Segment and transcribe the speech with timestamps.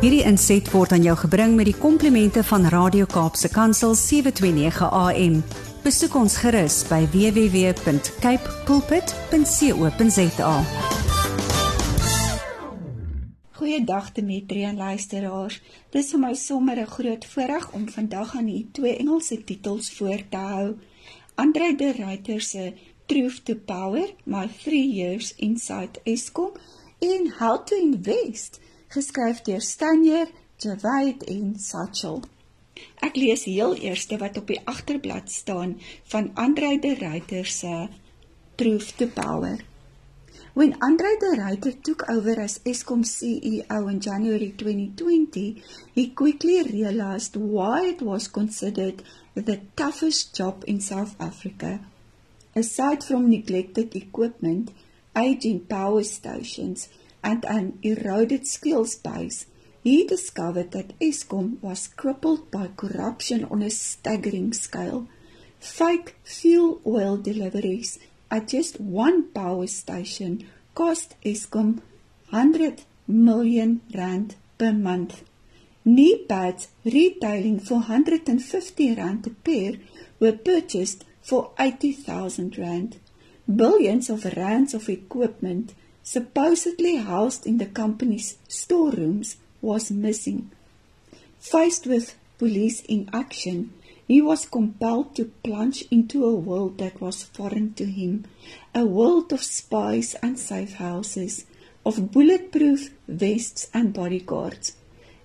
[0.00, 5.34] Hierdie inset word aan jou gebring met die komplimente van Radio Kaapse Kansel 729 AM.
[5.84, 10.54] Besoek ons gerus by www.cape pulpit.co.za.
[13.60, 15.60] Goeiedag Dimitri en luisteraars.
[15.92, 20.24] Dis vir my sommer 'n groot voorreg om vandag aan u twee Engelse titels voor
[20.30, 20.78] te hou.
[21.34, 22.72] Andre de Ruyter se
[23.06, 26.52] Truth to Power: My 3 Years Inside Eskom
[26.98, 28.60] en How to Invest
[28.90, 32.22] geskryf deur Stanyer, Javait en Satchel.
[33.06, 35.76] Ek lees heel eerste wat op die agterblad staan
[36.12, 37.88] van Andre de Ruyter se
[38.56, 39.62] Proof to Power.
[40.54, 45.62] When Andre de Ruyter took over as Eskom CEO in January 2020,
[45.94, 51.78] he quickly realized why it was considered the toughest job in South Africa.
[52.56, 54.72] Aside from neglected equipment,
[55.14, 56.88] aging power stations,
[57.22, 59.46] and an eroded skills base,
[59.82, 65.08] he discovered that Eskom was crippled by corruption on a staggering scale.
[65.58, 67.98] Fake fuel oil deliveries
[68.30, 71.80] at just one power station cost Eskom
[72.30, 75.24] 100 million rand per month.
[75.84, 79.72] Knee pads retailing for 150 rand a pair
[80.20, 82.98] were purchased for 80,000 rand.
[83.62, 90.50] Billions of rands of equipment supposedly housed in the company's storerooms, was missing.
[91.38, 93.72] Faced with police inaction,
[94.08, 98.24] he was compelled to plunge into a world that was foreign to him,
[98.74, 101.46] a world of spies and safe houses,
[101.86, 104.76] of bulletproof vests and bodyguards.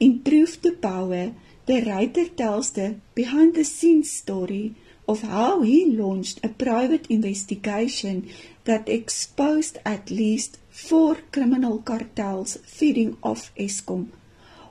[0.00, 1.32] In Truth to Power,
[1.66, 4.74] the writer tells the behind the scenes story
[5.06, 8.28] of how he launched a private investigation
[8.64, 14.08] that exposed at least four criminal cartels feeding off Eskom.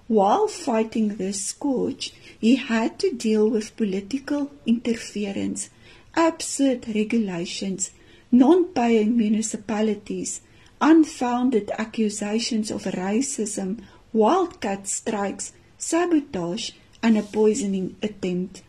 [0.08, 5.70] While fighting the scourge, he had to deal with political interference,
[6.16, 7.92] absurd regulations,
[8.32, 10.42] non-paying municipalities,
[10.82, 13.80] unfounded accusations of racism,
[14.12, 16.72] wildcat strikes, sabotage,
[17.04, 18.64] and a poisoning attempt.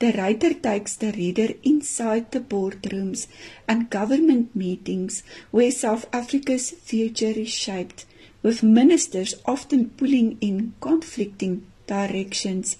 [0.00, 3.26] The writer takes the reader inside the boardrooms
[3.68, 8.06] and government meetings where South Africa's future is shaped,
[8.42, 12.78] with ministers often pulling in conflicting directions.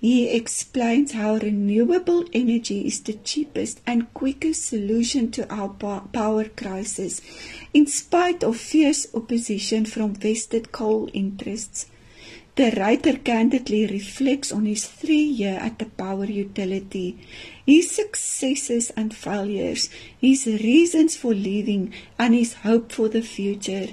[0.00, 7.20] He explains how renewable energy is the cheapest and quickest solution to our power crisis,
[7.72, 11.86] in spite of fierce opposition from vested coal interests.
[12.56, 17.18] The writer candidly reflects on his three year at the power utility,
[17.64, 19.88] his successes and failures,
[20.20, 23.88] his reasons for leaving, and his hope for the future.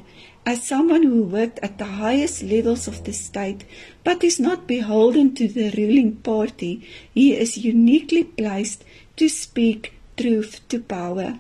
[0.46, 3.66] As someone who worked at the highest levels of the state,
[4.04, 8.84] but is not beholden to the ruling party, he is uniquely placed
[9.18, 11.38] to speak truth to power.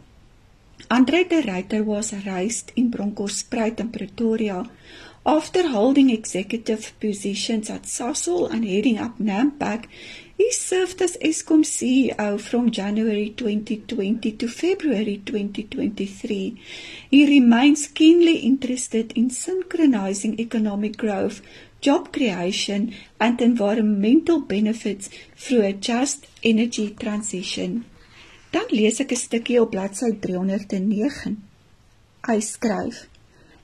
[0.91, 4.69] Andre de Ruyter was raised in Bronkhorstspruit in Pretoria.
[5.27, 9.88] After holding executive positions at Sasol and heading up Nampak,
[10.38, 16.61] he served as Eskom CEO from January 2020 to February 2023.
[17.11, 21.41] He remains keenly interested in synchronizing economic growth,
[21.81, 27.83] job creation, and environmental benefits through a just energy transition.
[28.53, 31.44] Dan lees ek 'n stukkie op bladsy 309.
[32.23, 33.07] Hy skryf: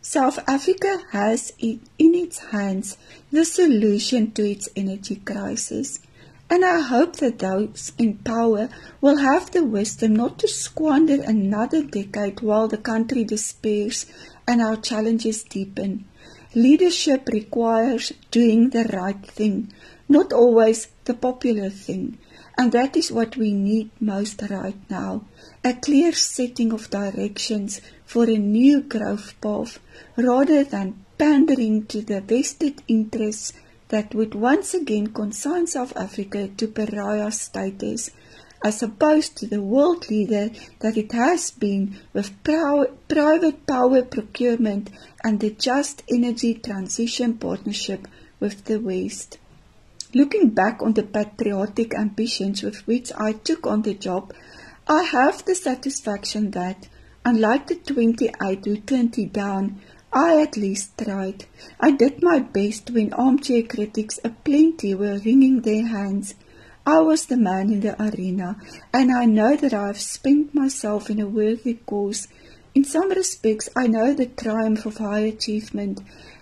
[0.06, 2.98] South Africa has in its hands
[3.32, 6.02] the solution to its energy crisis.
[6.50, 8.68] And I hope that those in power
[9.00, 14.06] will have the wisdom not to squander another decade while the country despairs
[14.46, 16.04] and our challenges deepen.
[16.56, 19.74] Leadership requires doing the right thing,
[20.08, 22.18] not always the popular thing.
[22.58, 25.26] And that is what we need most right now
[25.64, 29.80] a clear setting of directions for a new growth path
[30.18, 33.54] rather than pandering to the vested interests
[33.88, 38.12] that would once again consign South Africa to pariah status,
[38.64, 40.50] as opposed to the world leader
[40.80, 44.90] that it has been with private power procurement
[45.24, 48.08] and the just energy transition partnership
[48.40, 49.38] with the West.
[50.14, 54.34] Looking back on the patriotic ambitions with which I took on the job,
[54.88, 56.88] I have the satisfaction that,
[57.26, 59.82] unlike the 28 who turned it down,
[60.14, 61.46] I at least tried.
[61.80, 66.36] I did my best when armchair critics aplenty were wringing their hands.
[66.86, 68.58] I was the man in the arena,
[68.94, 72.28] and I know that I have spent myself in a worthy cause,
[72.76, 76.02] In some respects, I know the triumph of high achievement,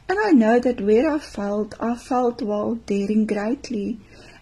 [0.09, 3.99] and I know that where I failed, I failed while daring greatly.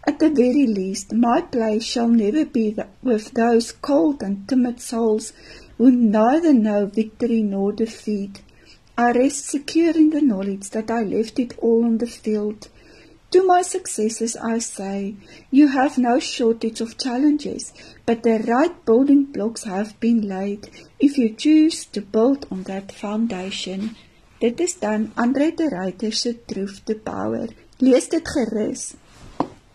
[0.07, 5.33] At the very least, my place shall never be with those cold and timid souls
[5.77, 8.41] who neither know victory nor defeat.
[8.97, 12.69] I rest secure in the knowledge that I left it all on the field.
[13.31, 15.13] To my successors I say,
[15.51, 17.73] you have no shortage of challenges,
[18.03, 22.91] but the right building blocks have been laid if you choose to build on that
[22.91, 23.95] foundation.
[24.41, 27.49] Dit is dan Andre de Ruyter se Truth to Power.
[27.77, 28.95] Lees dit gerus.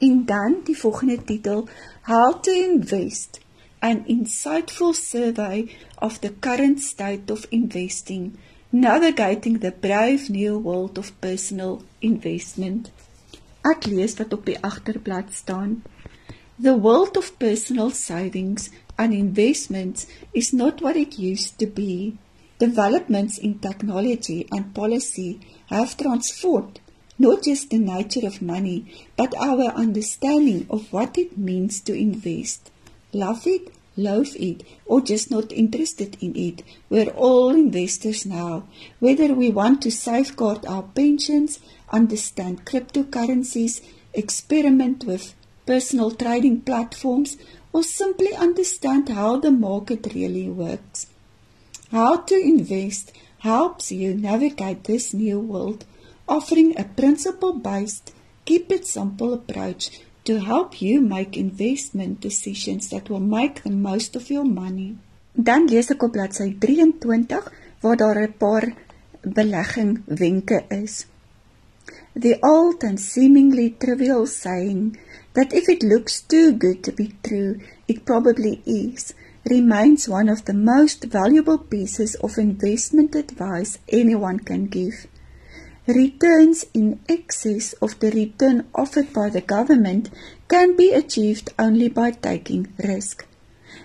[0.00, 1.68] En dan die volgende titel,
[2.02, 3.38] How to Invest:
[3.78, 5.68] An Insightful Survey
[6.00, 8.36] of the Current State of Investing,
[8.70, 12.90] Navigating the Brave New World of Personal Investment.
[13.64, 15.82] Ek lees wat op die agterblad staan.
[16.60, 22.14] The world of personal savings and investments is not what it used to be.
[22.58, 26.80] Developments in technology and policy have transformed
[27.18, 28.84] not just the nature of money,
[29.16, 32.70] but our understanding of what it means to invest.
[33.12, 36.62] Love it, loathe it, or just not interested in it.
[36.90, 38.68] We're all investors now.
[39.00, 41.60] Whether we want to safeguard our pensions,
[41.90, 43.80] understand cryptocurrencies,
[44.12, 45.34] experiment with
[45.66, 47.36] personal trading platforms,
[47.72, 51.06] or simply understand how the market really works.
[51.90, 55.84] How to invest helps you navigate this new world
[56.28, 58.12] offering a principle-based,
[58.44, 64.16] keep it simple approach to help you make investment decisions that will make the most
[64.16, 64.96] of your money.
[65.36, 67.50] Dan lees ek op bladsy 23
[67.82, 68.64] waar daar 'n paar
[69.20, 71.06] belegging wenke is.
[72.14, 74.96] The old and seemingly trivial saying
[75.32, 79.12] that if it looks too good to be true, it probably is,
[79.44, 85.06] remains one of the most valuable pieces of investment advice anyone can give.
[85.86, 90.08] Returns in excess of the return offered by the government
[90.48, 93.26] can be achieved only by taking risk.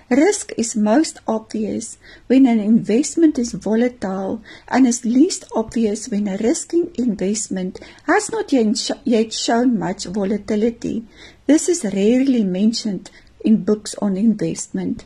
[0.09, 1.97] Risk is most obvious
[2.27, 8.53] when an investment is volatile and is least obvious when a risking investment has not
[8.53, 11.05] yet shown much volatility.
[11.47, 13.11] This is rarely mentioned
[13.43, 15.03] in books on investment.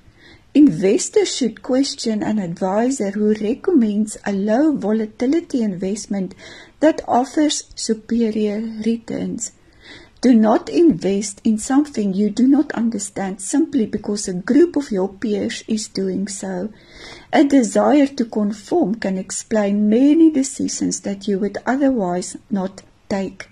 [0.55, 6.35] Investors should question an advisor who recommends a low volatility investment
[6.79, 9.53] that offers superior returns.
[10.21, 15.09] Do not invest in something you do not understand simply because a group of your
[15.09, 16.69] peers is doing so.
[17.33, 23.49] A desire to conform can explain many decisions that you would otherwise not take.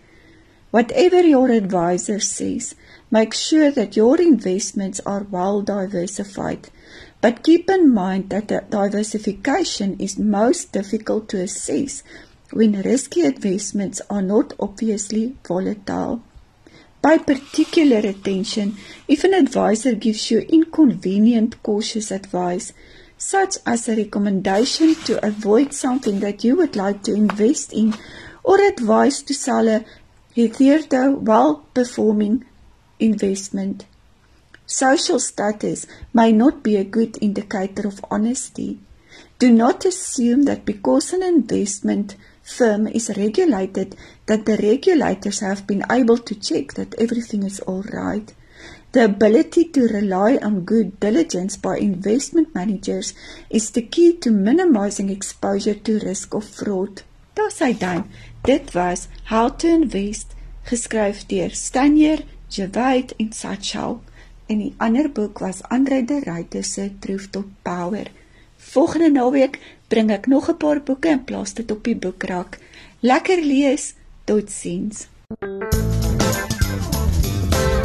[0.72, 2.76] Whatever your advisor says,
[3.12, 6.70] make sure that your investments are well diversified.
[7.20, 12.04] But keep in mind that diversification is most difficult to assess
[12.52, 16.24] when risky investments are not obviously volatile.
[17.04, 18.78] Pay particular attention
[19.08, 22.74] if an advisor gives you inconvenient cautious advice,
[23.18, 27.94] such as a recommendation to avoid something that you would like to invest in
[28.44, 29.86] or advice to sell a
[30.34, 32.46] hitherto well-performing
[33.00, 33.86] investment.
[34.66, 38.80] Social status may not be a good indicator of honesty.
[39.40, 43.96] Do not assume that because an investment firm is regulated
[44.28, 48.34] that the regulators have been able to check that everything is all right.
[48.94, 53.14] The ability to rely on good diligence by investment managers
[53.50, 57.04] is the key to minimizing exposure to risk of fraud.
[57.34, 58.06] Daar sê dan,
[58.44, 64.02] dit was How to Invest, geskryf deur Stanier, Jewait en Sachal
[64.52, 68.12] en die ander boek was Andre de Ruyter se Truth to Power.
[68.58, 72.60] Volgende naweek bring ek nog 'n paar boeke en plaas dit op die boekrak.
[73.00, 73.94] Lekker lees.
[74.24, 75.08] Totsiens.